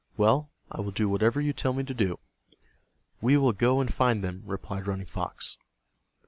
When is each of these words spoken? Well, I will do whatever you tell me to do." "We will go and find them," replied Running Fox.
Well, 0.17 0.49
I 0.71 0.81
will 0.81 0.89
do 0.89 1.07
whatever 1.07 1.39
you 1.39 1.53
tell 1.53 1.73
me 1.73 1.83
to 1.83 1.93
do." 1.93 2.17
"We 3.21 3.37
will 3.37 3.53
go 3.53 3.79
and 3.79 3.93
find 3.93 4.23
them," 4.23 4.41
replied 4.47 4.87
Running 4.87 5.05
Fox. 5.05 5.57